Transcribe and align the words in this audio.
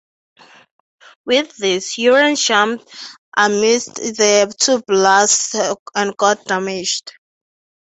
With 1.27 1.57
this, 1.57 1.95
Uran 1.99 2.35
jumped 2.43 2.91
amidst 3.37 3.97
the 3.97 4.51
two 4.57 4.81
blasts 4.87 5.53
and 5.93 6.17
got 6.17 6.43
damaged. 6.45 7.13